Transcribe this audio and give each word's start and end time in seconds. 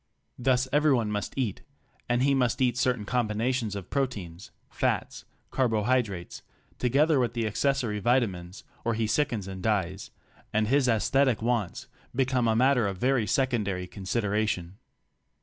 Thus 0.39 0.67
every 0.73 0.95
one 0.95 1.11
must 1.11 1.37
eat— 1.37 1.61
and 2.09 2.23
he 2.23 2.33
must 2.33 2.59
eat 2.59 2.75
certain 2.75 3.05
combinations 3.05 3.75
of 3.75 3.91
pro 3.91 4.07
tein, 4.07 4.39
fats, 4.67 5.25
carbohydrates, 5.51 6.41
together 6.79 7.19
with 7.19 7.33
the 7.35 7.45
accessory 7.45 7.99
vita 7.99 8.27
mines, 8.27 8.63
or 8.83 8.95
he 8.95 9.05
sickens 9.05 9.47
and 9.47 9.61
dies, 9.61 10.09
and 10.51 10.65
his_ 10.65 10.87
aesthetic 10.87 11.43
wants 11.43 11.85
be 12.15 12.25
come 12.25 12.47
a 12.47 12.55
matter 12.55 12.87
of 12.87 12.97
very 12.97 13.27
secondary 13.27 13.85
consideration. 13.85 14.79